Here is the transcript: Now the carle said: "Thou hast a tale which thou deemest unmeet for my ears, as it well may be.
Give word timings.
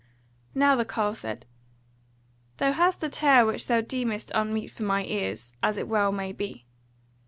Now 0.55 0.75
the 0.75 0.83
carle 0.83 1.13
said: 1.13 1.45
"Thou 2.57 2.71
hast 2.71 3.03
a 3.03 3.07
tale 3.09 3.45
which 3.45 3.67
thou 3.67 3.81
deemest 3.81 4.31
unmeet 4.33 4.71
for 4.71 4.81
my 4.81 5.05
ears, 5.05 5.53
as 5.61 5.77
it 5.77 5.87
well 5.87 6.11
may 6.11 6.31
be. 6.31 6.65